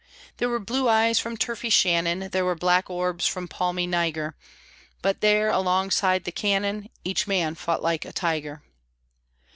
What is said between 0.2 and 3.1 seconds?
There were blue eyes from turfy Shannon, There were black